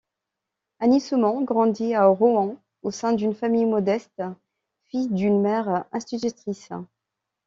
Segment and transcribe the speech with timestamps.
[0.79, 4.23] Annie Saumont grandit à Rouen au sein d'une famille modeste,
[4.87, 6.71] fille d'une mère institutrice.